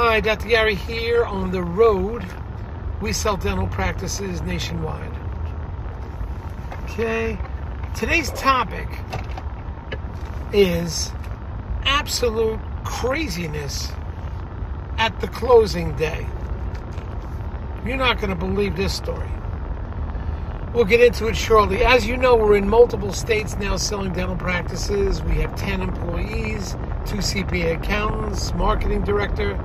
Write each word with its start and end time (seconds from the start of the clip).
Hi, 0.00 0.20
Dr. 0.20 0.46
Gary 0.46 0.76
here 0.76 1.24
on 1.24 1.50
the 1.50 1.60
road. 1.60 2.24
We 3.00 3.12
sell 3.12 3.36
dental 3.36 3.66
practices 3.66 4.40
nationwide. 4.42 5.10
Okay, 6.84 7.36
today's 7.96 8.30
topic 8.30 8.86
is 10.52 11.10
absolute 11.82 12.60
craziness 12.84 13.90
at 14.98 15.20
the 15.20 15.26
closing 15.26 15.96
day. 15.96 16.24
You're 17.84 17.96
not 17.96 18.18
going 18.18 18.30
to 18.30 18.36
believe 18.36 18.76
this 18.76 18.94
story. 18.94 19.28
We'll 20.72 20.84
get 20.84 21.00
into 21.00 21.26
it 21.26 21.36
shortly. 21.36 21.84
As 21.84 22.06
you 22.06 22.16
know, 22.16 22.36
we're 22.36 22.54
in 22.54 22.68
multiple 22.68 23.12
states 23.12 23.56
now 23.56 23.76
selling 23.76 24.12
dental 24.12 24.36
practices. 24.36 25.22
We 25.22 25.38
have 25.38 25.56
10 25.56 25.80
employees, 25.80 26.76
two 27.04 27.16
CPA 27.16 27.82
accountants, 27.82 28.54
marketing 28.54 29.02
director, 29.02 29.58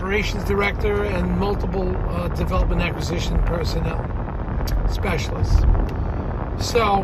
operations 0.00 0.44
director, 0.44 1.04
and 1.04 1.38
multiple 1.38 1.94
uh, 2.08 2.28
development 2.28 2.80
acquisition 2.80 3.42
personnel 3.44 4.00
specialists. 4.90 5.60
So, 6.58 7.02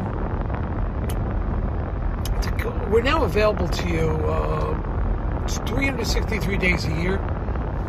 go, 2.58 2.88
we're 2.91 3.02
now 3.02 3.24
available 3.24 3.68
to 3.68 3.88
you 3.88 4.08
uh, 4.08 5.46
363 5.66 6.56
days 6.56 6.84
a 6.84 6.92
year. 6.94 7.18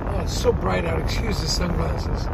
Oh, 0.10 0.22
it's 0.22 0.38
so 0.38 0.52
bright 0.52 0.86
out. 0.86 1.00
Excuse 1.02 1.40
the 1.42 1.48
sunglasses. 1.48 2.28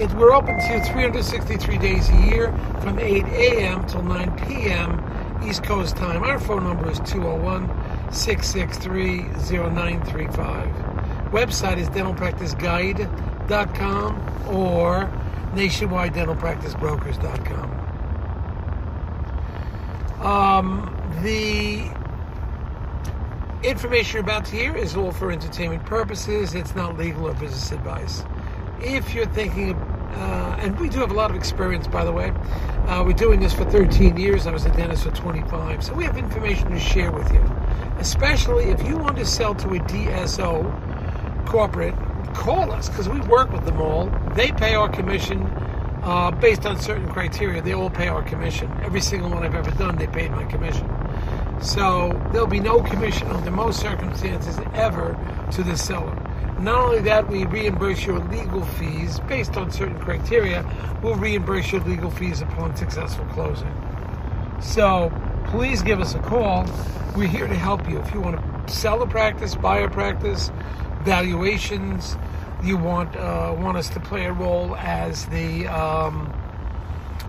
It, 0.00 0.12
we're 0.14 0.34
open 0.34 0.58
to 0.58 0.72
you 0.72 0.84
363 0.84 1.78
days 1.78 2.08
a 2.08 2.16
year 2.22 2.52
from 2.80 2.98
8 2.98 3.24
a.m. 3.26 3.86
till 3.86 4.02
9 4.02 4.46
p.m. 4.46 5.40
East 5.46 5.62
Coast 5.62 5.96
time. 5.96 6.22
Our 6.22 6.38
phone 6.38 6.64
number 6.64 6.90
is 6.90 7.00
201 7.00 7.68
663 8.10 9.22
0935. 9.70 10.68
Website 11.30 11.78
is 11.78 11.88
dentalpracticeguide.com 11.90 14.54
or 14.54 15.08
nationwidedentalpracticebrokers.com. 15.54 17.70
Um, 20.24 20.90
the 21.22 21.90
information 23.68 24.14
you're 24.14 24.22
about 24.22 24.44
to 24.46 24.56
hear 24.56 24.76
is 24.76 24.96
all 24.96 25.12
for 25.12 25.30
entertainment 25.30 25.84
purposes. 25.86 26.54
It's 26.54 26.74
not 26.74 26.96
legal 26.96 27.28
or 27.28 27.34
business 27.34 27.72
advice. 27.72 28.24
If 28.80 29.14
you're 29.14 29.26
thinking, 29.26 29.74
uh, 29.74 30.56
and 30.60 30.78
we 30.78 30.88
do 30.88 31.00
have 31.00 31.10
a 31.10 31.14
lot 31.14 31.30
of 31.30 31.36
experience, 31.36 31.86
by 31.86 32.04
the 32.04 32.12
way. 32.12 32.32
Uh, 32.86 33.02
we're 33.04 33.12
doing 33.12 33.40
this 33.40 33.52
for 33.52 33.64
13 33.64 34.16
years. 34.16 34.46
I 34.46 34.52
was 34.52 34.66
a 34.66 34.70
dentist 34.70 35.04
for 35.04 35.10
25. 35.10 35.82
So 35.82 35.94
we 35.94 36.04
have 36.04 36.16
information 36.16 36.70
to 36.70 36.78
share 36.78 37.10
with 37.10 37.32
you. 37.32 37.40
Especially 37.98 38.64
if 38.64 38.86
you 38.86 38.96
want 38.96 39.16
to 39.16 39.24
sell 39.24 39.54
to 39.54 39.68
a 39.68 39.78
DSO 39.78 41.46
corporate, 41.46 41.94
call 42.34 42.72
us 42.72 42.88
because 42.88 43.08
we 43.08 43.20
work 43.20 43.50
with 43.52 43.64
them 43.64 43.80
all. 43.80 44.06
They 44.34 44.50
pay 44.52 44.74
our 44.74 44.88
commission 44.88 45.42
uh, 46.02 46.30
based 46.32 46.66
on 46.66 46.78
certain 46.78 47.08
criteria. 47.08 47.62
They 47.62 47.72
all 47.72 47.90
pay 47.90 48.08
our 48.08 48.22
commission. 48.22 48.70
Every 48.82 49.00
single 49.00 49.30
one 49.30 49.42
I've 49.42 49.54
ever 49.54 49.70
done, 49.72 49.96
they 49.96 50.06
paid 50.06 50.30
my 50.32 50.44
commission. 50.44 50.88
So 51.60 52.20
there'll 52.32 52.46
be 52.46 52.60
no 52.60 52.82
commission 52.82 53.28
under 53.28 53.50
most 53.50 53.80
circumstances 53.80 54.58
ever 54.74 55.18
to 55.52 55.62
the 55.62 55.76
seller. 55.76 56.14
Not 56.58 56.78
only 56.78 57.00
that, 57.00 57.28
we 57.28 57.46
reimburse 57.46 58.04
your 58.04 58.18
legal 58.18 58.64
fees 58.64 59.18
based 59.20 59.56
on 59.56 59.70
certain 59.70 59.98
criteria. 59.98 60.64
We'll 61.02 61.16
reimburse 61.16 61.72
your 61.72 61.80
legal 61.82 62.10
fees 62.10 62.42
upon 62.42 62.76
successful 62.76 63.24
closing. 63.26 63.72
So 64.60 65.12
please 65.46 65.82
give 65.82 66.00
us 66.00 66.14
a 66.14 66.18
call. 66.20 66.66
We're 67.16 67.28
here 67.28 67.46
to 67.46 67.54
help 67.54 67.88
you. 67.88 67.98
If 68.00 68.12
you 68.12 68.20
want 68.20 68.36
to 68.66 68.72
sell 68.72 69.02
a 69.02 69.06
practice, 69.06 69.54
buy 69.54 69.78
a 69.78 69.90
practice, 69.90 70.50
valuations, 71.02 72.16
you 72.62 72.76
want 72.76 73.14
uh, 73.16 73.54
want 73.58 73.76
us 73.76 73.88
to 73.90 74.00
play 74.00 74.24
a 74.24 74.32
role 74.32 74.74
as 74.76 75.26
the 75.26 75.66
um, 75.66 76.32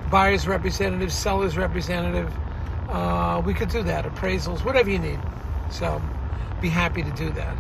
buyer's 0.09 0.47
representative, 0.47 1.12
seller's 1.12 1.57
representative, 1.57 2.34
uh, 2.89 3.41
we 3.45 3.53
could 3.53 3.69
do 3.69 3.84
that. 3.84 4.06
Appraisals, 4.06 4.63
whatever 4.63 4.89
you 4.89 5.00
need. 5.00 5.19
So 5.69 6.01
be 6.62 6.69
happy 6.69 7.03
to 7.03 7.12
do 7.12 7.31
that. 7.31 7.57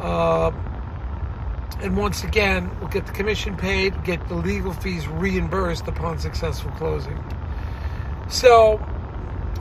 Uh, 0.00 0.50
and 1.80 1.96
once 1.96 2.24
again, 2.24 2.70
we'll 2.78 2.88
get 2.88 3.06
the 3.06 3.12
commission 3.12 3.56
paid, 3.56 4.04
get 4.04 4.26
the 4.28 4.34
legal 4.34 4.72
fees 4.72 5.06
reimbursed 5.06 5.86
upon 5.88 6.18
successful 6.18 6.70
closing. 6.72 7.22
So, 8.28 8.80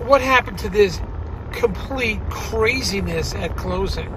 what 0.01 0.21
happened 0.21 0.59
to 0.59 0.69
this 0.69 0.99
complete 1.51 2.19
craziness 2.29 3.33
at 3.35 3.55
closing? 3.55 4.07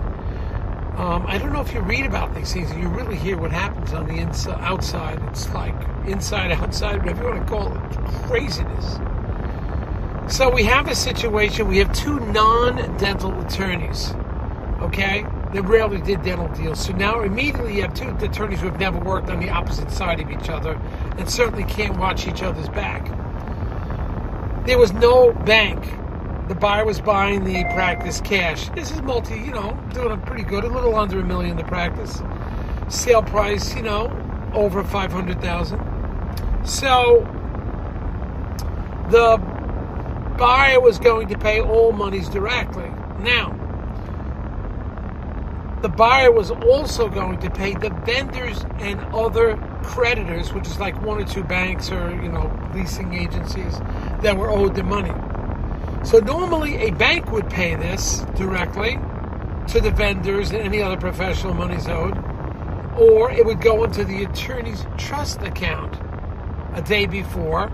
Um, 0.97 1.26
I 1.26 1.37
don't 1.37 1.53
know 1.53 1.60
if 1.60 1.75
you 1.75 1.81
read 1.81 2.06
about 2.06 2.34
these 2.34 2.54
things 2.54 2.75
you 2.75 2.88
really 2.88 3.16
hear 3.16 3.37
what 3.37 3.53
happens 3.53 3.92
on 3.92 4.06
the 4.06 4.15
inside, 4.15 4.59
outside. 4.62 5.22
It's 5.28 5.47
like 5.53 5.75
inside, 6.06 6.53
outside, 6.53 7.00
whatever 7.00 7.25
you 7.25 7.34
want 7.34 7.47
to 7.47 7.53
call 7.53 7.76
it, 7.76 8.26
craziness. 8.26 8.98
So 10.34 10.50
we 10.50 10.65
have 10.65 10.88
a 10.88 10.94
situation. 10.94 11.69
We 11.69 11.78
have 11.78 11.92
two 11.92 12.19
non-dental 12.19 13.38
attorneys. 13.42 14.12
Okay, 14.81 15.26
they 15.53 15.60
rarely 15.60 16.00
did 16.00 16.22
dental 16.22 16.48
deals. 16.48 16.84
So 16.84 16.92
now 16.94 17.20
immediately 17.20 17.76
you 17.76 17.82
have 17.82 17.94
two 17.94 18.09
attorneys 18.25 18.60
who 18.60 18.66
have 18.66 18.81
never 18.81 18.98
worked 18.98 19.28
on 19.28 19.38
the 19.38 19.50
opposite 19.50 19.91
side 19.91 20.20
of 20.20 20.31
each 20.31 20.48
other, 20.48 20.81
and 21.19 21.28
certainly 21.31 21.65
can't 21.65 21.98
watch 21.98 22.26
each 22.26 22.42
other's 22.42 22.69
back. 22.70 23.06
There 24.66 24.78
was 24.78 24.93
no 24.93 25.32
bank 25.32 25.84
the 26.49 26.54
buyer 26.54 26.84
was 26.84 27.00
buying 27.00 27.43
the 27.43 27.65
practice 27.75 28.21
cash. 28.21 28.69
This 28.71 28.93
is 28.93 29.03
multi, 29.03 29.34
you 29.34 29.50
know, 29.50 29.77
doing 29.93 30.12
a 30.12 30.16
pretty 30.16 30.44
good, 30.44 30.62
a 30.62 30.69
little 30.69 30.94
under 30.94 31.19
a 31.19 31.25
million 31.25 31.56
the 31.56 31.65
practice. 31.65 32.22
Sale 32.88 33.25
price, 33.25 33.75
you 33.75 33.82
know, 33.82 34.10
over 34.54 34.84
five 34.84 35.10
hundred 35.10 35.41
thousand. 35.41 35.81
So 36.65 37.27
the 39.10 39.38
buyer 40.38 40.81
was 40.81 41.00
going 41.00 41.27
to 41.28 41.38
pay 41.38 41.60
all 41.60 41.91
monies 41.91 42.28
directly. 42.28 42.91
Now, 43.19 43.50
the 45.83 45.88
buyer 45.88 46.31
was 46.31 46.53
also 46.53 47.09
going 47.09 47.41
to 47.41 47.50
pay 47.50 47.75
the 47.75 47.91
vendors 48.04 48.65
and 48.78 49.00
other 49.12 49.56
creditors, 49.83 50.53
which 50.53 50.69
is 50.69 50.78
like 50.78 51.00
one 51.03 51.21
or 51.21 51.25
two 51.25 51.43
banks 51.43 51.91
or 51.91 52.10
you 52.22 52.28
know 52.28 52.56
leasing 52.72 53.15
agencies 53.15 53.81
that 54.22 54.37
were 54.37 54.50
owed 54.50 54.75
the 54.75 54.82
money. 54.82 55.12
So 56.04 56.19
normally 56.19 56.77
a 56.77 56.91
bank 56.91 57.32
would 57.32 57.50
pay 57.50 57.75
this 57.75 58.21
directly 58.37 58.99
to 59.69 59.81
the 59.81 59.91
vendors 59.91 60.50
and 60.50 60.60
any 60.60 60.81
other 60.81 60.97
professional 60.97 61.53
monies 61.54 61.88
owed, 61.88 62.16
or 62.97 63.31
it 63.31 63.44
would 63.44 63.60
go 63.60 63.84
into 63.84 64.04
the 64.04 64.22
attorney's 64.25 64.87
trust 64.97 65.43
account 65.43 65.99
a 66.75 66.82
day 66.82 67.06
before. 67.06 67.71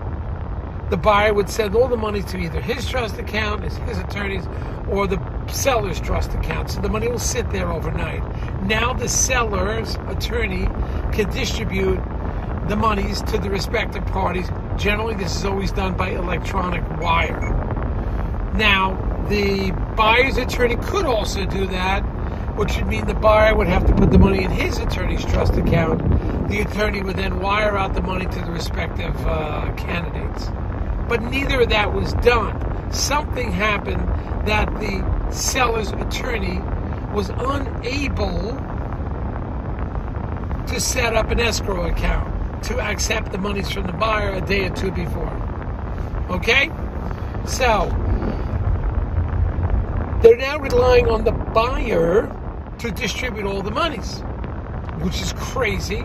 The 0.89 0.97
buyer 0.97 1.33
would 1.33 1.49
send 1.49 1.75
all 1.75 1.87
the 1.87 1.97
money 1.97 2.23
to 2.23 2.37
either 2.37 2.59
his 2.59 2.87
trust 2.87 3.17
account, 3.17 3.63
his, 3.63 3.77
his 3.77 3.99
attorney's, 3.99 4.45
or 4.89 5.07
the 5.07 5.19
seller's 5.47 5.99
trust 5.99 6.33
account. 6.33 6.71
So 6.71 6.81
the 6.81 6.89
money 6.89 7.07
will 7.07 7.19
sit 7.19 7.49
there 7.51 7.71
overnight. 7.71 8.23
Now 8.63 8.93
the 8.93 9.07
seller's 9.07 9.95
attorney 10.07 10.65
can 11.13 11.29
distribute 11.31 11.99
the 12.67 12.75
monies 12.75 13.21
to 13.23 13.37
the 13.37 13.49
respective 13.49 14.05
parties. 14.07 14.49
Generally, 14.77 15.15
this 15.15 15.35
is 15.35 15.45
always 15.45 15.71
done 15.71 15.95
by 15.95 16.09
electronic 16.11 16.83
wire. 16.99 17.41
Now, 18.55 18.95
the 19.27 19.71
buyer's 19.95 20.37
attorney 20.37 20.77
could 20.77 21.05
also 21.05 21.45
do 21.45 21.67
that, 21.67 22.01
which 22.55 22.77
would 22.77 22.87
mean 22.87 23.05
the 23.05 23.13
buyer 23.13 23.55
would 23.55 23.67
have 23.67 23.85
to 23.87 23.93
put 23.93 24.11
the 24.11 24.17
money 24.17 24.43
in 24.43 24.51
his 24.51 24.79
attorney's 24.79 25.25
trust 25.25 25.55
account. 25.55 26.49
The 26.49 26.61
attorney 26.61 27.01
would 27.01 27.17
then 27.17 27.39
wire 27.39 27.77
out 27.77 27.95
the 27.95 28.01
money 28.01 28.25
to 28.25 28.39
the 28.39 28.51
respective 28.51 29.15
uh, 29.25 29.73
candidates. 29.75 30.49
But 31.09 31.21
neither 31.21 31.61
of 31.61 31.69
that 31.69 31.93
was 31.93 32.13
done. 32.13 32.91
Something 32.93 33.51
happened 33.51 34.07
that 34.47 34.67
the 34.79 35.31
seller's 35.31 35.91
attorney 35.91 36.59
was 37.13 37.29
unable 37.29 38.57
to 40.67 40.79
set 40.79 41.15
up 41.15 41.29
an 41.29 41.39
escrow 41.39 41.87
account 41.87 42.32
to 42.63 42.79
accept 42.79 43.31
the 43.31 43.37
monies 43.37 43.69
from 43.69 43.87
the 43.87 43.93
buyer 43.93 44.33
a 44.33 44.41
day 44.41 44.65
or 44.67 44.69
two 44.71 44.91
before. 44.91 45.31
Okay? 46.29 46.69
So, 47.45 47.89
they're 50.21 50.37
now 50.37 50.59
relying 50.59 51.09
on 51.09 51.25
the 51.25 51.31
buyer 51.31 52.33
to 52.79 52.91
distribute 52.91 53.45
all 53.45 53.61
the 53.61 53.71
monies, 53.71 54.21
which 55.01 55.21
is 55.21 55.33
crazy. 55.33 56.01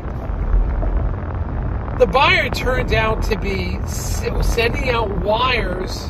The 1.99 2.09
buyer 2.13 2.49
turned 2.51 2.93
out 2.95 3.23
to 3.25 3.39
be 3.39 3.79
sending 3.87 4.91
out 4.91 5.11
wires 5.19 6.07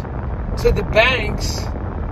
to 0.63 0.73
the 0.73 0.83
banks 0.93 1.61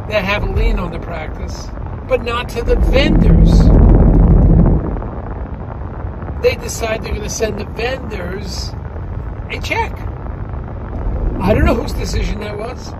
that 0.09 0.25
have 0.25 0.44
a 0.44 0.53
lien 0.53 0.79
on 0.79 0.93
the 0.93 1.00
practice, 1.00 1.69
but 2.09 2.23
not 2.23 2.49
to 2.50 2.62
the 2.62 2.77
vendors. 2.77 3.75
They 6.43 6.55
decide 6.56 7.03
they're 7.03 7.12
going 7.12 7.23
to 7.23 7.31
send 7.31 7.59
the 7.59 7.65
vendors 7.65 8.71
a 9.50 9.61
check. 9.62 9.93
I 11.41 11.55
don't 11.55 11.65
know 11.65 11.75
whose 11.75 11.93
decision 11.93 12.41
that 12.41 12.59
was 12.59 12.93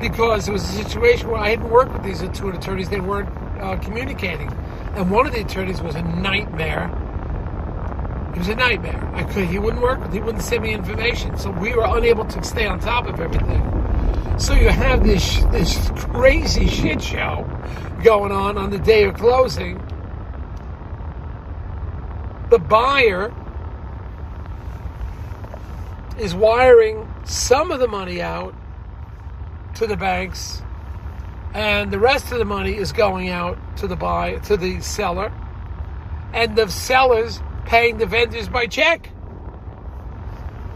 because 0.00 0.48
it 0.48 0.52
was 0.52 0.62
a 0.62 0.84
situation 0.84 1.28
where 1.28 1.40
I 1.40 1.50
hadn't 1.50 1.70
worked 1.70 1.92
with 1.92 2.02
these 2.02 2.22
two 2.38 2.50
attorneys. 2.50 2.88
They 2.88 3.00
weren't 3.00 3.28
uh, 3.60 3.76
communicating. 3.76 4.52
And 4.94 5.10
one 5.10 5.26
of 5.26 5.32
the 5.32 5.40
attorneys 5.40 5.80
was 5.80 5.94
a 5.94 6.02
nightmare. 6.02 6.88
He 8.32 8.38
was 8.38 8.48
a 8.48 8.54
nightmare. 8.54 9.10
I 9.14 9.24
could 9.24 9.46
he 9.46 9.58
wouldn't 9.58 9.82
work 9.82 10.00
with 10.00 10.12
he 10.12 10.20
wouldn't 10.20 10.42
send 10.42 10.62
me 10.62 10.74
information. 10.74 11.38
So 11.38 11.50
we 11.50 11.74
were 11.74 11.86
unable 11.86 12.24
to 12.26 12.42
stay 12.44 12.66
on 12.66 12.80
top 12.80 13.06
of 13.06 13.20
everything. 13.20 13.62
So 14.38 14.52
you 14.54 14.68
have 14.68 15.04
this 15.04 15.42
this 15.44 15.90
crazy 15.96 16.66
shit 16.66 17.02
show 17.02 17.48
going 18.02 18.32
on 18.32 18.58
on 18.58 18.70
the 18.70 18.78
day 18.78 19.04
of 19.04 19.14
closing. 19.14 19.80
The 22.50 22.58
buyer 22.58 23.32
is 26.18 26.34
wiring 26.34 27.12
some 27.24 27.70
of 27.70 27.80
the 27.80 27.88
money 27.88 28.22
out 28.22 28.54
to 29.74 29.86
the 29.86 29.96
banks 29.96 30.62
and 31.54 31.92
the 31.92 31.98
rest 31.98 32.32
of 32.32 32.38
the 32.38 32.44
money 32.44 32.76
is 32.76 32.92
going 32.92 33.28
out 33.28 33.56
to 33.76 33.86
the 33.86 33.96
buy 33.96 34.34
to 34.40 34.56
the 34.56 34.80
seller 34.80 35.32
and 36.32 36.56
the 36.56 36.68
sellers 36.68 37.40
paying 37.64 37.96
the 37.98 38.06
vendors 38.06 38.48
by 38.48 38.66
check. 38.66 39.08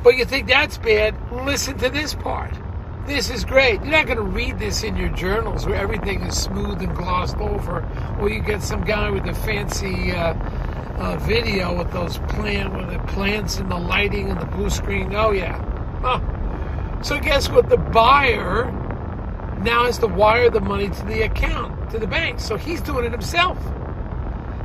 But 0.02 0.16
you 0.16 0.24
think 0.24 0.46
that's 0.46 0.78
bad? 0.78 1.16
Listen 1.32 1.76
to 1.78 1.90
this 1.90 2.14
part. 2.14 2.54
This 3.06 3.30
is 3.30 3.44
great. 3.44 3.80
You're 3.82 3.92
not 3.92 4.06
going 4.06 4.18
to 4.18 4.22
read 4.22 4.58
this 4.58 4.84
in 4.84 4.96
your 4.96 5.08
journals 5.08 5.66
where 5.66 5.76
everything 5.76 6.22
is 6.22 6.40
smooth 6.40 6.80
and 6.80 6.94
glossed 6.94 7.38
over 7.38 7.88
or 8.20 8.30
you 8.30 8.40
get 8.40 8.62
some 8.62 8.84
guy 8.84 9.10
with 9.10 9.26
a 9.26 9.34
fancy 9.34 10.12
uh, 10.12 10.34
uh, 10.98 11.16
video 11.18 11.76
with 11.76 11.90
those 11.92 12.18
plant 12.18 12.72
with 12.74 12.90
the 12.90 12.98
plants 13.12 13.58
and 13.58 13.70
the 13.70 13.78
lighting 13.78 14.30
and 14.30 14.40
the 14.40 14.46
blue 14.46 14.70
screen 14.70 15.14
oh 15.14 15.30
yeah 15.30 15.58
huh. 16.02 17.02
so 17.02 17.18
guess 17.18 17.48
what 17.48 17.68
the 17.68 17.76
buyer 17.76 18.72
now 19.62 19.84
has 19.84 19.98
to 19.98 20.06
wire 20.06 20.50
the 20.50 20.60
money 20.60 20.88
to 20.88 21.04
the 21.06 21.22
account, 21.22 21.90
to 21.90 21.98
the 21.98 22.06
bank. 22.06 22.40
So 22.40 22.56
he's 22.56 22.80
doing 22.80 23.04
it 23.04 23.12
himself. 23.12 23.58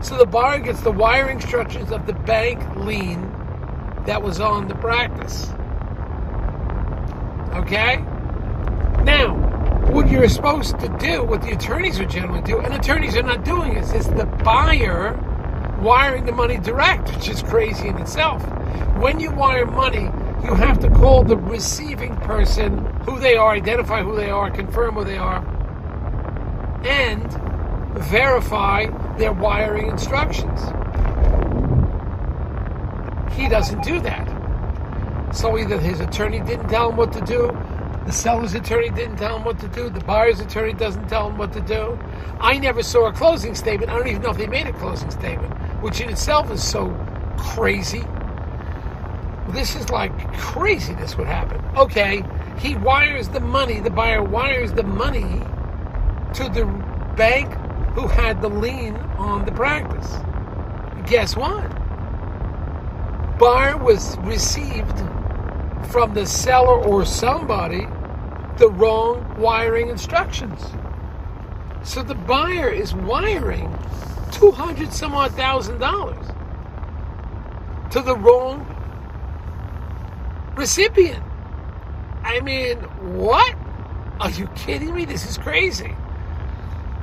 So 0.01 0.17
the 0.17 0.25
buyer 0.25 0.59
gets 0.59 0.81
the 0.81 0.91
wiring 0.91 1.37
instructions 1.37 1.91
of 1.91 2.05
the 2.05 2.13
bank 2.13 2.75
lien 2.75 3.21
that 4.05 4.21
was 4.21 4.39
on 4.39 4.67
the 4.67 4.75
practice. 4.75 5.49
Okay? 7.55 7.97
Now, 9.03 9.35
what 9.91 10.09
you're 10.09 10.27
supposed 10.27 10.79
to 10.79 10.89
do, 10.99 11.23
what 11.23 11.41
the 11.41 11.51
attorneys 11.51 11.99
are 11.99 12.05
generally 12.05 12.41
do, 12.41 12.59
and 12.59 12.73
attorneys 12.73 13.15
are 13.15 13.23
not 13.23 13.45
doing 13.45 13.75
this, 13.75 13.93
is 13.93 14.07
the 14.07 14.25
buyer 14.43 15.13
wiring 15.83 16.25
the 16.25 16.31
money 16.31 16.57
direct, 16.57 17.13
which 17.13 17.29
is 17.29 17.43
crazy 17.43 17.89
in 17.89 17.97
itself. 17.97 18.41
When 18.97 19.19
you 19.19 19.31
wire 19.31 19.65
money, 19.65 20.09
you 20.43 20.55
have 20.55 20.79
to 20.79 20.89
call 20.89 21.23
the 21.23 21.37
receiving 21.37 22.15
person 22.17 22.85
who 23.05 23.19
they 23.19 23.35
are, 23.35 23.51
identify 23.51 24.01
who 24.01 24.15
they 24.15 24.29
are, 24.29 24.49
confirm 24.49 24.95
who 24.95 25.03
they 25.03 25.17
are, 25.17 25.39
and 26.85 27.31
verify 27.97 28.85
their 29.17 29.33
wiring 29.33 29.87
instructions. 29.87 30.61
He 33.33 33.49
doesn't 33.49 33.83
do 33.83 33.99
that. 34.01 34.29
So 35.35 35.57
either 35.57 35.79
his 35.79 35.99
attorney 35.99 36.39
didn't 36.39 36.69
tell 36.69 36.89
him 36.89 36.97
what 36.97 37.11
to 37.13 37.21
do, 37.21 37.51
the 38.05 38.11
seller's 38.11 38.53
attorney 38.53 38.89
didn't 38.89 39.15
tell 39.15 39.37
him 39.37 39.45
what 39.45 39.59
to 39.59 39.67
do, 39.69 39.89
the 39.89 40.01
buyer's 40.01 40.39
attorney 40.41 40.73
doesn't 40.73 41.07
tell 41.07 41.29
him 41.29 41.37
what 41.37 41.53
to 41.53 41.61
do. 41.61 41.97
I 42.39 42.57
never 42.57 42.83
saw 42.83 43.07
a 43.07 43.13
closing 43.13 43.55
statement. 43.55 43.89
I 43.89 43.97
don't 43.97 44.07
even 44.07 44.21
know 44.21 44.31
if 44.31 44.37
they 44.37 44.47
made 44.47 44.67
a 44.67 44.73
closing 44.73 45.09
statement, 45.09 45.53
which 45.83 46.01
in 46.01 46.09
itself 46.09 46.49
is 46.49 46.63
so 46.63 46.87
crazy 47.37 48.03
this 49.49 49.75
is 49.75 49.89
like 49.89 50.11
crazy 50.37 50.93
this 50.95 51.17
would 51.17 51.27
happen. 51.27 51.63
Okay, 51.75 52.23
he 52.57 52.75
wires 52.75 53.29
the 53.29 53.39
money, 53.39 53.79
the 53.79 53.89
buyer 53.89 54.23
wires 54.23 54.73
the 54.73 54.83
money 54.83 55.41
to 56.33 56.49
the 56.49 56.65
bank 57.15 57.53
who 57.93 58.07
had 58.07 58.41
the 58.41 58.49
lien 58.49 58.95
on 59.17 59.45
the 59.45 59.51
practice. 59.51 60.17
Guess 61.07 61.35
what? 61.35 61.69
Buyer 63.37 63.77
was 63.77 64.17
received 64.19 64.97
from 65.91 66.13
the 66.13 66.25
seller 66.25 66.81
or 66.83 67.05
somebody 67.05 67.87
the 68.57 68.69
wrong 68.69 69.35
wiring 69.37 69.89
instructions. 69.89 70.61
So 71.83 72.01
the 72.01 72.15
buyer 72.15 72.69
is 72.69 72.95
wiring 72.95 73.71
two 74.33 74.51
hundred 74.51 74.91
some 74.91 75.13
odd 75.13 75.31
thousand 75.33 75.79
dollars 75.79 76.27
to 77.91 78.01
the 78.01 78.15
wrong 78.15 78.65
recipient. 80.55 81.23
I 82.23 82.39
mean, 82.39 82.77
what? 82.79 83.55
Are 84.19 84.29
you 84.29 84.47
kidding 84.55 84.93
me? 84.93 85.05
This 85.05 85.29
is 85.29 85.37
crazy. 85.37 85.95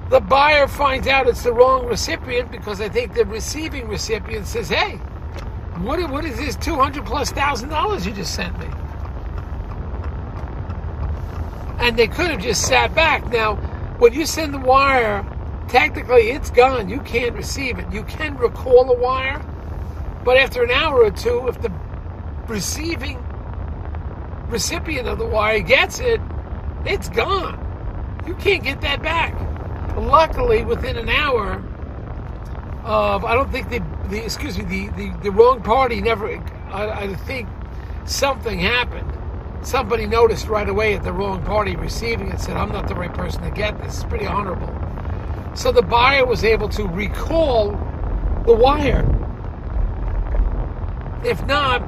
The 0.08 0.20
buyer 0.20 0.66
finds 0.66 1.06
out 1.06 1.28
it's 1.28 1.44
the 1.44 1.52
wrong 1.52 1.86
recipient 1.86 2.50
because 2.50 2.80
I 2.80 2.88
think 2.88 3.14
the 3.14 3.24
receiving 3.24 3.86
recipient 3.88 4.46
says, 4.46 4.68
hey, 4.68 4.96
what, 5.78 6.10
what 6.10 6.24
is 6.24 6.36
this 6.36 6.56
200 6.56 7.06
plus 7.06 7.30
thousand 7.30 7.68
dollars 7.68 8.06
you 8.06 8.12
just 8.12 8.34
sent 8.34 8.58
me? 8.58 8.66
And 11.78 11.96
they 11.96 12.08
could 12.08 12.30
have 12.30 12.40
just 12.40 12.66
sat 12.66 12.94
back. 12.94 13.26
Now, 13.28 13.56
when 13.98 14.12
you 14.12 14.26
send 14.26 14.52
the 14.52 14.58
wire, 14.58 15.24
technically 15.70 16.31
it's 16.31 16.50
gone. 16.50 16.88
You 16.88 17.00
can't 17.00 17.34
receive 17.34 17.78
it. 17.78 17.90
You 17.93 18.02
can 18.02 18.37
recall 18.37 18.84
the 18.84 18.94
wire, 18.94 19.40
but 20.25 20.37
after 20.37 20.62
an 20.62 20.70
hour 20.70 21.05
or 21.05 21.11
two, 21.11 21.46
if 21.49 21.61
the 21.62 21.72
receiving 22.46 23.25
recipient 24.49 25.06
of 25.06 25.19
the 25.19 25.26
wire 25.26 25.61
gets 25.61 26.00
it, 26.00 26.20
it's 26.84 27.08
gone. 27.08 27.67
You 28.26 28.34
can't 28.34 28.62
get 28.62 28.81
that 28.81 29.00
back. 29.02 29.34
Luckily, 29.96 30.64
within 30.64 30.96
an 30.96 31.08
hour 31.08 31.62
of, 32.84 33.25
I 33.25 33.34
don't 33.34 33.50
think 33.52 33.70
the, 33.70 33.82
the 34.08 34.25
excuse 34.25 34.58
me, 34.58 34.64
the, 34.64 34.88
the, 34.96 35.16
the 35.23 35.31
wrong 35.31 35.62
party 35.62 36.00
never, 36.00 36.37
I, 36.70 36.90
I 36.90 37.14
think 37.14 37.49
something 38.06 38.58
happened. 38.58 39.12
Somebody 39.62 40.06
noticed 40.06 40.49
right 40.49 40.69
away 40.69 40.94
at 40.94 41.05
the 41.05 41.12
wrong 41.12 41.44
party 41.44 41.76
receiving 41.76 42.28
it, 42.28 42.40
said, 42.40 42.56
I'm 42.56 42.73
not 42.73 42.88
the 42.88 42.94
right 42.94 43.12
person 43.12 43.43
to 43.43 43.50
get 43.50 43.78
this. 43.78 43.96
It's 43.96 44.05
pretty 44.05 44.26
honorable. 44.26 44.75
So 45.55 45.73
the 45.73 45.82
buyer 45.82 46.25
was 46.25 46.44
able 46.44 46.69
to 46.70 46.87
recall 46.87 47.70
the 48.47 48.55
wire. 48.55 49.05
If 51.25 51.44
not, 51.47 51.87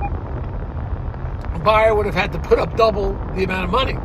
the 1.55 1.61
buyer 1.61 1.95
would 1.95 2.07
have 2.07 2.15
had 2.15 2.33
to 2.33 2.39
put 2.39 2.59
up 2.59 2.77
double 2.77 3.15
the 3.35 3.45
amount 3.45 3.65
of 3.65 3.71
money. 3.71 3.97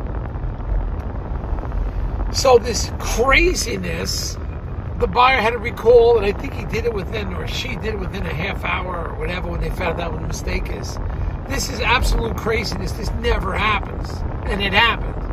So 2.34 2.58
this 2.58 2.92
craziness, 3.00 4.38
the 5.00 5.08
buyer 5.08 5.38
had 5.38 5.52
to 5.52 5.58
recall, 5.58 6.18
and 6.18 6.26
I 6.26 6.32
think 6.32 6.54
he 6.54 6.66
did 6.66 6.86
it 6.86 6.94
within, 6.94 7.34
or 7.34 7.48
she 7.48 7.76
did 7.76 7.96
it 7.96 8.00
within 8.00 8.26
a 8.26 8.34
half 8.34 8.64
hour 8.64 9.10
or 9.10 9.16
whatever 9.16 9.50
when 9.50 9.60
they 9.60 9.70
found 9.72 10.00
out 10.00 10.12
what 10.12 10.22
the 10.22 10.28
mistake 10.28 10.70
is. 10.72 10.98
This 11.48 11.70
is 11.70 11.80
absolute 11.80 12.38
craziness. 12.38 12.92
This 12.92 13.10
never 13.22 13.54
happens. 13.54 14.10
And 14.46 14.62
it 14.62 14.74
happened. 14.74 15.27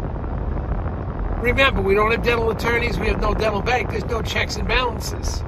Remember, 1.44 1.82
we 1.82 1.94
don't 1.94 2.10
have 2.10 2.22
dental 2.22 2.50
attorneys, 2.50 2.98
we 2.98 3.06
have 3.08 3.20
no 3.20 3.34
dental 3.34 3.60
bank, 3.60 3.90
there's 3.90 4.06
no 4.06 4.22
checks 4.22 4.56
and 4.56 4.66
balances. 4.66 5.42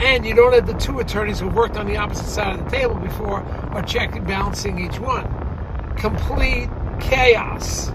And 0.00 0.26
you 0.26 0.34
don't 0.34 0.52
have 0.52 0.66
the 0.66 0.74
two 0.74 0.98
attorneys 0.98 1.38
who 1.38 1.46
worked 1.46 1.76
on 1.76 1.86
the 1.86 1.96
opposite 1.96 2.26
side 2.26 2.58
of 2.58 2.64
the 2.64 2.76
table 2.76 2.96
before 2.96 3.42
are 3.70 3.82
checking 3.82 4.24
balancing 4.24 4.84
each 4.84 4.98
one 4.98 5.32
complete 5.96 6.68
chaos. 6.98 7.92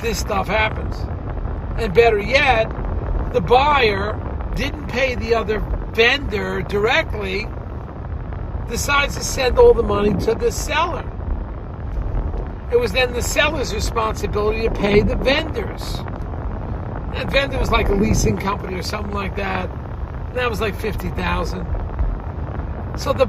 This 0.00 0.18
stuff 0.18 0.48
happens. 0.48 0.96
And 1.80 1.94
better 1.94 2.18
yet, 2.18 2.68
the 3.32 3.40
buyer 3.40 4.20
didn't 4.56 4.88
pay 4.88 5.14
the 5.14 5.36
other 5.36 5.60
vendor 5.92 6.62
directly, 6.62 7.46
decides 8.68 9.14
to 9.14 9.22
send 9.22 9.56
all 9.56 9.72
the 9.72 9.84
money 9.84 10.14
to 10.24 10.34
the 10.34 10.50
seller. 10.50 11.08
It 12.70 12.78
was 12.78 12.92
then 12.92 13.12
the 13.12 13.22
seller's 13.22 13.72
responsibility 13.72 14.62
to 14.62 14.70
pay 14.70 15.02
the 15.02 15.16
vendors. 15.16 15.94
That 17.14 17.30
vendor 17.30 17.58
was 17.58 17.70
like 17.70 17.88
a 17.88 17.94
leasing 17.94 18.36
company 18.36 18.74
or 18.76 18.82
something 18.82 19.14
like 19.14 19.36
that. 19.36 19.70
And 19.70 20.36
that 20.36 20.50
was 20.50 20.60
like 20.60 20.74
50000 20.74 21.64
So 22.98 23.12
the 23.12 23.26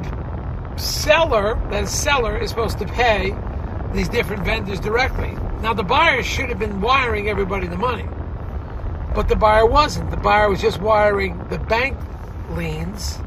seller, 0.77 1.60
that 1.70 1.88
seller, 1.88 2.38
is 2.38 2.50
supposed 2.50 2.79
to 2.79 2.86
pay 2.86 3.36
these 3.94 4.10
different 4.10 4.44
vendors 4.44 4.79
directly. 4.79 5.38
Now, 5.62 5.74
the 5.74 5.84
buyer 5.84 6.24
should 6.24 6.50
have 6.50 6.60
been 6.60 6.82
wiring 6.82 7.29
everybody 7.29 7.67
the 7.67 7.77
money, 7.77 8.08
but 9.15 9.27
the 9.27 9.36
buyer 9.36 9.65
wasn't. 9.65 10.12
The 10.12 10.17
buyer 10.17 10.50
was 10.50 10.62
just 10.62 10.79
wiring 10.82 11.48
the 11.50 11.60
bank 11.60 11.98
liens 12.51 13.20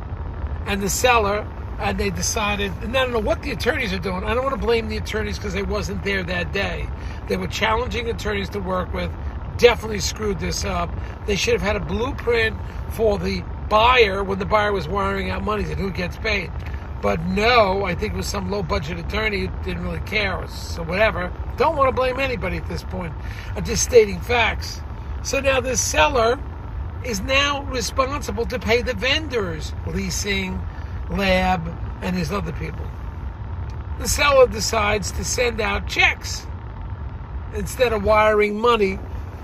and 0.67 0.83
the 0.83 0.89
seller, 0.89 1.47
and 1.81 1.99
they 1.99 2.11
decided, 2.11 2.73
and 2.83 2.97
I 2.97 3.03
don't 3.03 3.13
know 3.13 3.19
what 3.19 3.43
the 3.43 3.53
attorneys 3.53 3.93
are 3.93 3.99
doing. 3.99 4.23
I 4.25 4.35
don't 4.35 4.45
want 4.45 4.55
to 4.55 4.65
blame 4.65 4.89
the 4.89 4.99
attorneys 4.99 5.39
because 5.39 5.55
they 5.55 5.63
wasn't 5.63 6.05
there 6.05 6.23
that 6.23 6.53
day. 6.53 6.87
They 7.27 7.39
were 7.39 7.47
challenging 7.47 8.09
attorneys 8.11 8.51
to 8.51 8.61
work 8.61 8.93
with, 8.93 9.11
definitely 9.57 10.01
screwed 10.01 10.39
this 10.39 10.65
up. 10.65 10.91
They 11.27 11.37
should 11.37 11.55
have 11.55 11.63
had 11.63 11.77
a 11.77 11.81
blueprint 11.81 12.57
for 12.91 13.19
the 13.19 13.43
buyer 13.71 14.23
when 14.23 14.39
the 14.39 14.45
buyer 14.45 14.73
was 14.73 14.89
wiring 14.89 15.31
out 15.31 15.43
money 15.43 15.65
and 15.65 15.77
who 15.77 15.91
gets 15.91 16.19
paid. 16.19 16.51
But 17.01 17.21
no, 17.23 17.85
I 17.85 17.95
think 17.95 18.13
it 18.13 18.17
was 18.17 18.27
some 18.27 18.51
low 18.51 18.63
budget 18.63 18.99
attorney 18.99 19.47
who 19.47 19.65
didn't 19.65 19.83
really 19.83 20.01
care, 20.01 20.47
so 20.49 20.83
whatever. 20.83 21.33
Don't 21.57 21.77
want 21.77 21.89
to 21.89 21.93
blame 21.93 22.21
anybody 22.21 22.59
at 22.59 22.69
this 22.69 22.83
point. 22.83 23.15
I'm 23.57 23.65
just 23.65 23.83
stating 23.83 24.21
facts. 24.21 24.83
So 25.23 25.41
now 25.41 25.61
this 25.61 25.81
seller 25.81 26.39
is 27.05 27.23
now 27.23 27.63
responsible 27.65 28.45
to 28.47 28.59
pay 28.59 28.83
the 28.83 28.93
vendors, 28.93 29.73
leasing, 29.87 30.61
lab, 31.11 31.67
and 32.03 32.17
his 32.17 32.33
other 32.33 32.53
people. 32.53 32.87
The 33.99 34.09
seller 34.09 34.47
decides 34.47 35.11
to 35.13 35.25
send 35.25 35.61
out 35.61 35.87
checks 35.87 36.47
instead 37.55 37.93
of 37.93 38.05
wiring 38.05 38.59
money 38.59 38.99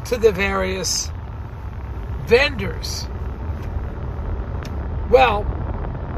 to 0.07 0.17
the 0.17 0.33
various 0.33 1.11
vendors. 2.27 3.07
Well, 5.11 5.45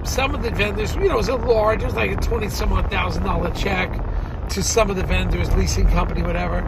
some 0.05 0.35
of 0.35 0.43
the 0.43 0.51
vendors, 0.51 0.95
you 0.95 1.09
know, 1.09 1.15
it 1.15 1.17
was 1.17 1.29
a 1.29 1.37
large, 1.37 1.83
it 1.83 1.87
was 1.87 1.95
like 1.95 2.13
a 2.13 2.17
20 2.17 2.49
some 2.49 2.73
odd 2.73 2.91
thousand 2.91 3.25
dollar 3.25 3.51
check 3.53 3.91
to 4.51 4.63
some 4.63 4.91
of 4.91 4.97
the 4.97 5.05
vendors, 5.05 5.53
leasing 5.55 5.89
company, 5.89 6.23
whatever. 6.23 6.63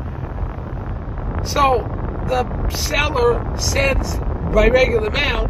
So 1.45 1.87
the 2.29 2.69
seller 2.71 3.57
sends 3.59 4.17
by 4.53 4.69
regular 4.69 5.11
mail 5.11 5.47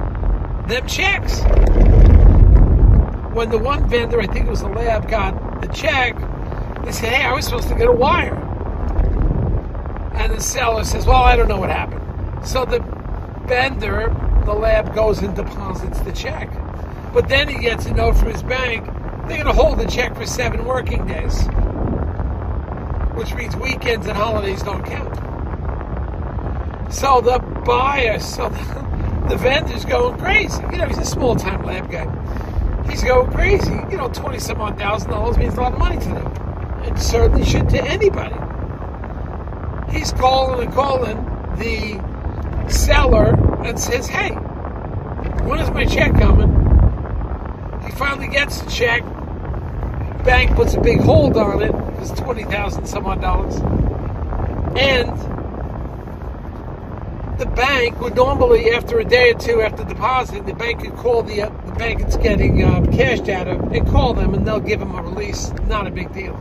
them 0.67 0.87
checks. 0.87 1.41
When 3.33 3.49
the 3.49 3.59
one 3.59 3.89
vendor, 3.89 4.21
I 4.21 4.27
think 4.27 4.47
it 4.47 4.51
was 4.51 4.63
the 4.63 4.69
lab, 4.69 5.09
got 5.09 5.61
the 5.61 5.69
check, 5.69 6.17
they 6.85 6.93
said, 6.93 7.13
Hey, 7.13 7.25
I 7.25 7.33
was 7.33 7.45
supposed 7.45 7.69
to 7.69 7.75
get 7.77 7.89
a 7.89 7.93
wire. 7.93 8.35
And 10.15 10.33
the 10.33 10.41
seller 10.41 10.85
says, 10.85 11.07
Well, 11.07 11.23
I 11.23 11.37
don't 11.37 11.49
know 11.49 11.59
what 11.59 11.71
happened. 11.71 12.47
So 12.47 12.65
the 12.65 12.81
vendor, 13.47 14.15
the 14.45 14.53
lab, 14.53 14.95
goes 14.95 15.21
and 15.23 15.37
deposits 15.37 16.01
the 16.01 16.13
check. 16.13 16.51
But 17.13 17.29
then 17.29 17.49
he 17.49 17.59
gets 17.59 17.87
a 17.87 17.93
note 17.93 18.17
from 18.17 18.31
his 18.31 18.43
bank, 18.43 18.85
they're 19.29 19.45
going 19.45 19.47
to 19.47 19.53
hold 19.53 19.79
the 19.79 19.87
check 19.87 20.17
for 20.17 20.27
seven 20.27 20.65
working 20.65 21.07
days, 21.07 21.45
which 23.15 23.33
means 23.35 23.55
weekends 23.57 24.07
and 24.07 24.17
holidays 24.17 24.63
don't 24.63 24.85
count. 24.85 25.15
So 26.93 27.21
the 27.21 27.39
buyer, 27.65 28.19
so 28.19 28.49
the, 28.49 29.27
the 29.29 29.37
vendor's 29.37 29.85
going 29.85 30.19
crazy. 30.19 30.61
You 30.73 30.79
know, 30.79 30.87
he's 30.87 30.99
a 30.99 31.05
small 31.05 31.37
time 31.37 31.63
lab 31.65 31.91
guy. 31.91 32.07
He's 32.89 33.03
going 33.03 33.31
crazy. 33.33 33.73
You 33.91 33.97
know, 33.97 34.09
20 34.09 34.39
some 34.39 34.61
odd 34.61 34.79
thousand 34.79 35.11
dollars 35.11 35.37
means 35.37 35.55
a 35.55 35.61
lot 35.61 35.73
of 35.73 35.79
money 35.79 35.99
to 35.99 36.09
them. 36.09 36.83
It 36.85 36.99
certainly 36.99 37.45
should 37.45 37.69
to 37.71 37.83
anybody. 37.83 38.35
He's 39.93 40.13
calling 40.13 40.65
and 40.65 40.73
calling 40.73 41.17
the 41.59 42.71
seller 42.71 43.35
and 43.65 43.79
says, 43.79 44.07
Hey, 44.07 44.31
when 45.45 45.59
is 45.61 45.71
my 45.71 45.85
check 45.85 46.13
coming? 46.13 46.49
He 47.85 47.91
finally 47.93 48.29
gets 48.29 48.61
the 48.61 48.71
check. 48.71 49.03
Bank 50.25 50.55
puts 50.55 50.75
a 50.75 50.81
big 50.81 51.01
hold 51.01 51.37
on 51.37 51.63
it. 51.63 51.75
It's 52.01 52.11
twenty 52.19 52.45
thousand 52.45 52.87
some 52.87 53.07
odd 53.07 53.21
dollars. 53.21 53.57
And 54.77 55.11
the 57.41 57.47
bank 57.47 57.99
would 58.03 58.15
normally, 58.15 58.71
after 58.71 58.99
a 58.99 59.05
day 59.05 59.31
or 59.31 59.39
two 59.39 59.63
after 59.63 59.83
deposit, 59.83 60.45
the 60.45 60.53
bank 60.53 60.83
could 60.83 60.93
call 60.93 61.23
the 61.23 61.41
uh, 61.41 61.49
the 61.65 61.73
bank 61.73 62.01
it's 62.03 62.19
getting 62.19 62.63
uh, 62.63 62.83
cash 62.93 63.27
out 63.31 63.49
of 63.49 63.73
and 63.73 63.89
call 63.89 64.13
them, 64.13 64.35
and 64.35 64.47
they'll 64.47 64.61
give 64.61 64.79
them 64.79 64.95
a 64.95 65.03
release. 65.03 65.51
Not 65.67 65.87
a 65.87 65.91
big 65.91 66.13
deal. 66.13 66.39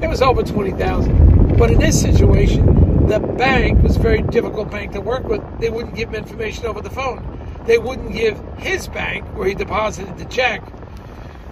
It 0.00 0.06
was 0.06 0.22
over 0.22 0.44
twenty 0.44 0.70
thousand. 0.70 1.58
But 1.58 1.72
in 1.72 1.80
this 1.80 2.00
situation, 2.00 3.08
the 3.08 3.18
bank 3.18 3.82
was 3.82 3.96
a 3.96 3.98
very 3.98 4.22
difficult 4.22 4.70
bank 4.70 4.92
to 4.92 5.00
work 5.00 5.24
with. 5.24 5.42
They 5.58 5.68
wouldn't 5.68 5.96
give 5.96 6.10
him 6.10 6.14
information 6.14 6.66
over 6.66 6.80
the 6.80 6.90
phone. 6.90 7.20
They 7.66 7.78
wouldn't 7.78 8.12
give 8.12 8.38
his 8.58 8.86
bank, 8.86 9.24
where 9.36 9.48
he 9.48 9.54
deposited 9.54 10.16
the 10.16 10.26
check, 10.26 10.62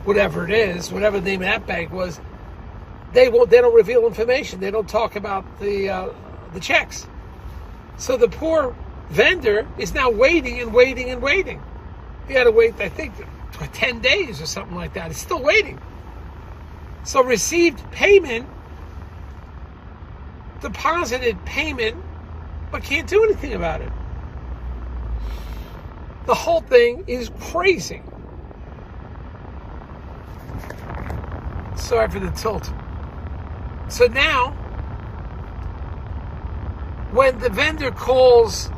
whatever 0.04 0.44
it 0.44 0.52
is, 0.52 0.92
whatever 0.92 1.18
the 1.18 1.30
name 1.30 1.42
of 1.42 1.46
that 1.46 1.66
bank 1.66 1.90
was. 1.90 2.20
They 3.12 3.28
won't. 3.28 3.50
They 3.50 3.60
don't 3.60 3.74
reveal 3.74 4.06
information. 4.06 4.60
They 4.60 4.70
don't 4.70 4.88
talk 4.88 5.16
about 5.16 5.44
the 5.58 5.88
uh, 5.88 6.08
the 6.54 6.60
checks. 6.60 7.08
So 7.96 8.16
the 8.16 8.28
poor 8.28 8.74
vendor 9.10 9.66
is 9.78 9.94
now 9.94 10.10
waiting 10.10 10.60
and 10.60 10.72
waiting 10.72 11.10
and 11.10 11.22
waiting. 11.22 11.62
He 12.26 12.34
had 12.34 12.44
to 12.44 12.50
wait, 12.50 12.74
I 12.80 12.88
think, 12.88 13.14
for 13.52 13.66
10 13.66 14.00
days 14.00 14.40
or 14.40 14.46
something 14.46 14.76
like 14.76 14.94
that. 14.94 15.08
He's 15.08 15.18
still 15.18 15.42
waiting. 15.42 15.80
So 17.04 17.22
received 17.22 17.82
payment, 17.90 18.48
deposited 20.60 21.44
payment, 21.44 21.96
but 22.70 22.82
can't 22.82 23.08
do 23.08 23.24
anything 23.24 23.54
about 23.54 23.80
it. 23.80 23.90
The 26.26 26.34
whole 26.34 26.60
thing 26.60 27.04
is 27.08 27.30
crazy. 27.40 28.00
Sorry 31.76 32.08
for 32.08 32.20
the 32.20 32.30
tilt. 32.30 32.70
So 33.88 34.06
now, 34.06 34.56
when 37.12 37.38
the 37.40 37.50
vendor 37.50 37.90
calls 37.90 38.70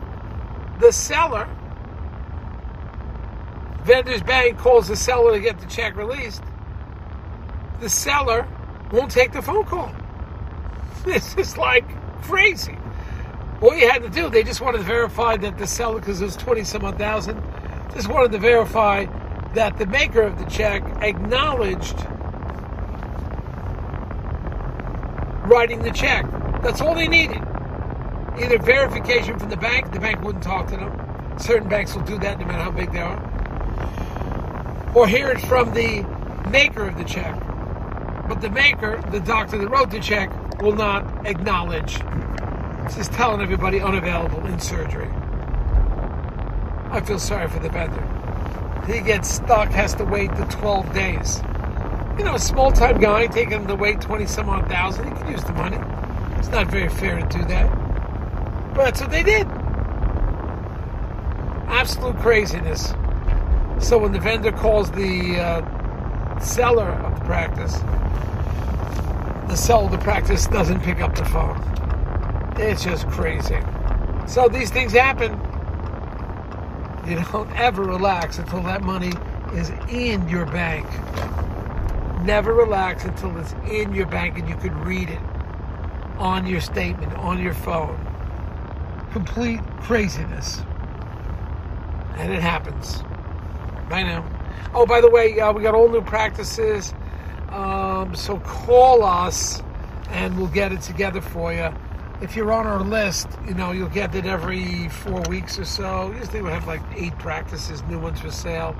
the 0.80 0.92
seller, 0.92 1.48
vendor's 3.84 4.22
bank 4.22 4.58
calls 4.58 4.88
the 4.88 4.96
seller 4.96 5.32
to 5.32 5.40
get 5.40 5.58
the 5.60 5.66
check 5.66 5.96
released, 5.96 6.42
the 7.80 7.88
seller 7.88 8.46
won't 8.90 9.10
take 9.10 9.32
the 9.32 9.42
phone 9.42 9.64
call. 9.64 9.92
This 11.04 11.36
is 11.36 11.58
like 11.58 11.84
crazy. 12.22 12.78
All 13.60 13.76
you 13.76 13.90
had 13.90 14.02
to 14.02 14.08
do, 14.08 14.30
they 14.30 14.42
just 14.42 14.62
wanted 14.62 14.78
to 14.78 14.84
verify 14.84 15.36
that 15.36 15.58
the 15.58 15.66
seller, 15.66 16.00
because 16.00 16.20
it 16.20 16.24
was 16.24 16.36
20 16.36 16.64
some 16.64 16.84
odd 16.84 16.96
thousand, 16.96 17.42
just 17.92 18.08
wanted 18.08 18.32
to 18.32 18.38
verify 18.38 19.04
that 19.52 19.76
the 19.76 19.84
maker 19.86 20.22
of 20.22 20.38
the 20.38 20.46
check 20.46 20.82
acknowledged 21.02 21.96
writing 25.44 25.82
the 25.82 25.92
check. 25.92 26.24
That's 26.62 26.80
all 26.80 26.94
they 26.94 27.06
needed. 27.06 27.42
Either 28.40 28.58
verification 28.58 29.38
from 29.38 29.48
the 29.48 29.56
bank, 29.56 29.92
the 29.92 30.00
bank 30.00 30.20
wouldn't 30.22 30.42
talk 30.42 30.66
to 30.66 30.76
them. 30.76 31.36
Certain 31.38 31.68
banks 31.68 31.94
will 31.94 32.02
do 32.02 32.18
that 32.18 32.38
no 32.40 32.46
matter 32.46 32.62
how 32.62 32.70
big 32.70 32.92
they 32.92 33.00
are. 33.00 33.20
Or 34.94 35.06
hear 35.06 35.30
it 35.30 35.40
from 35.42 35.72
the 35.72 36.04
maker 36.50 36.88
of 36.88 36.98
the 36.98 37.04
check. 37.04 37.38
But 38.28 38.40
the 38.40 38.50
maker, 38.50 39.00
the 39.10 39.20
doctor 39.20 39.58
that 39.58 39.68
wrote 39.68 39.90
the 39.90 40.00
check, 40.00 40.30
will 40.60 40.74
not 40.74 41.26
acknowledge. 41.26 42.00
It's 42.84 42.96
just 42.96 43.12
telling 43.12 43.40
everybody 43.40 43.80
unavailable 43.80 44.44
in 44.46 44.58
surgery. 44.58 45.08
I 46.90 47.00
feel 47.00 47.18
sorry 47.18 47.48
for 47.48 47.60
the 47.60 47.68
vendor. 47.68 48.02
He 48.92 49.00
gets 49.00 49.30
stuck, 49.30 49.68
has 49.70 49.94
to 49.94 50.04
wait 50.04 50.34
the 50.36 50.44
12 50.44 50.92
days. 50.92 51.40
You 52.18 52.24
know, 52.24 52.34
a 52.34 52.38
small 52.38 52.72
time 52.72 53.00
guy 53.00 53.26
taking 53.26 53.52
him 53.52 53.66
to 53.68 53.74
wait 53.74 54.00
20 54.00 54.26
some 54.26 54.48
odd 54.48 54.68
thousand, 54.68 55.08
he 55.08 55.22
could 55.22 55.30
use 55.30 55.44
the 55.44 55.52
money. 55.52 55.78
It's 56.38 56.48
not 56.48 56.68
very 56.68 56.88
fair 56.88 57.20
to 57.20 57.38
do 57.38 57.44
that. 57.46 57.83
But 58.74 58.84
that's 58.86 59.00
what 59.00 59.10
they 59.10 59.22
did. 59.22 59.46
Absolute 61.68 62.16
craziness. 62.16 62.92
So 63.78 63.98
when 63.98 64.12
the 64.12 64.18
vendor 64.18 64.50
calls 64.50 64.90
the 64.90 65.38
uh, 65.38 66.38
seller 66.40 66.88
of 66.88 67.18
the 67.18 67.24
practice, 67.24 67.74
the 69.48 69.56
seller 69.56 69.84
of 69.84 69.92
the 69.92 69.98
practice 69.98 70.46
doesn't 70.46 70.80
pick 70.80 71.00
up 71.00 71.14
the 71.14 71.24
phone. 71.24 71.60
It's 72.56 72.82
just 72.82 73.06
crazy. 73.08 73.58
So 74.26 74.48
these 74.48 74.70
things 74.70 74.92
happen. 74.92 75.32
You 77.06 77.22
don't 77.30 77.50
ever 77.56 77.82
relax 77.82 78.38
until 78.38 78.62
that 78.62 78.82
money 78.82 79.12
is 79.52 79.70
in 79.88 80.28
your 80.28 80.46
bank. 80.46 80.86
Never 82.24 82.54
relax 82.54 83.04
until 83.04 83.36
it's 83.38 83.52
in 83.70 83.94
your 83.94 84.06
bank 84.06 84.38
and 84.38 84.48
you 84.48 84.56
can 84.56 84.76
read 84.80 85.10
it 85.10 85.20
on 86.18 86.46
your 86.46 86.60
statement, 86.60 87.12
on 87.14 87.40
your 87.40 87.54
phone. 87.54 88.13
Complete 89.14 89.60
craziness. 89.82 90.60
And 92.16 92.32
it 92.32 92.42
happens. 92.42 93.00
Right 93.88 94.02
now. 94.02 94.28
Oh, 94.74 94.86
by 94.86 95.00
the 95.00 95.08
way, 95.08 95.38
uh, 95.38 95.52
we 95.52 95.62
got 95.62 95.72
all 95.72 95.88
new 95.88 96.02
practices. 96.02 96.92
Um, 97.50 98.16
so 98.16 98.40
call 98.40 99.04
us 99.04 99.62
and 100.08 100.36
we'll 100.36 100.48
get 100.48 100.72
it 100.72 100.80
together 100.80 101.20
for 101.20 101.52
you. 101.52 101.72
If 102.22 102.34
you're 102.34 102.50
on 102.50 102.66
our 102.66 102.82
list, 102.82 103.28
you 103.46 103.54
know, 103.54 103.70
you'll 103.70 103.88
get 103.88 104.16
it 104.16 104.26
every 104.26 104.88
four 104.88 105.20
weeks 105.28 105.60
or 105.60 105.64
so. 105.64 106.12
Usually 106.18 106.42
we 106.42 106.50
have 106.50 106.66
like 106.66 106.82
eight 106.96 107.16
practices, 107.20 107.84
new 107.84 108.00
ones 108.00 108.18
for 108.18 108.32
sale. 108.32 108.74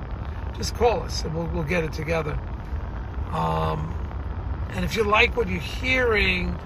Just 0.57 0.75
call 0.75 1.01
us 1.03 1.23
and 1.23 1.33
we'll, 1.33 1.47
we'll 1.47 1.63
get 1.63 1.85
it 1.85 1.93
together. 1.93 2.37
Um, 3.31 3.95
and 4.75 4.83
if 4.83 4.95
you 4.95 5.03
like 5.03 5.35
what 5.37 5.47
you're 5.47 5.59
hearing, 5.59 6.57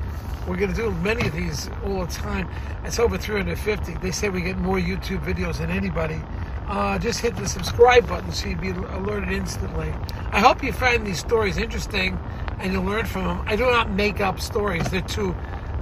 we're 0.47 0.57
going 0.57 0.73
to 0.73 0.75
do 0.75 0.91
many 0.91 1.27
of 1.27 1.33
these 1.33 1.69
all 1.85 2.05
the 2.05 2.11
time. 2.11 2.49
It's 2.83 2.99
over 2.99 3.17
350. 3.17 3.93
They 4.01 4.11
say 4.11 4.29
we 4.29 4.41
get 4.41 4.57
more 4.57 4.79
YouTube 4.79 5.23
videos 5.23 5.59
than 5.59 5.69
anybody. 5.69 6.19
Uh, 6.67 6.97
just 6.97 7.19
hit 7.19 7.35
the 7.35 7.47
subscribe 7.47 8.07
button 8.07 8.31
so 8.31 8.47
you'd 8.47 8.61
be 8.61 8.69
alerted 8.69 9.31
instantly. 9.31 9.93
I 10.31 10.39
hope 10.39 10.63
you 10.63 10.71
find 10.71 11.05
these 11.05 11.19
stories 11.19 11.57
interesting 11.57 12.17
and 12.59 12.73
you'll 12.73 12.83
learn 12.83 13.05
from 13.05 13.25
them. 13.25 13.43
I 13.45 13.55
do 13.55 13.65
not 13.65 13.91
make 13.91 14.21
up 14.21 14.39
stories. 14.39 14.89
They're 14.89 15.01
too 15.01 15.35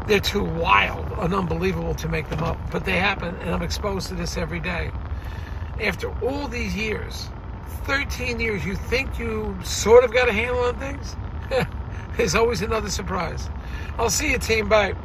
they're 0.07 0.19
too 0.21 0.43
wild 0.43 1.05
and 1.19 1.33
unbelievable 1.33 1.93
to 1.95 2.07
make 2.07 2.29
them 2.29 2.41
up, 2.41 2.57
but 2.71 2.85
they 2.85 2.97
happen, 2.97 3.35
and 3.41 3.49
I'm 3.49 3.61
exposed 3.61 4.07
to 4.07 4.15
this 4.15 4.37
every 4.37 4.61
day. 4.61 4.89
After 5.81 6.09
all 6.23 6.47
these 6.47 6.73
years, 6.73 7.27
13 7.83 8.39
years, 8.39 8.65
you 8.65 8.75
think 8.75 9.19
you 9.19 9.57
sort 9.65 10.05
of 10.05 10.13
got 10.13 10.29
a 10.29 10.31
handle 10.31 10.63
on 10.63 10.79
things? 10.79 11.17
There's 12.17 12.33
always 12.33 12.63
another 12.63 12.89
surprise. 12.89 13.47
I'll 13.99 14.09
see 14.09 14.31
you, 14.31 14.39
team. 14.39 14.67
Bye. 14.67 14.95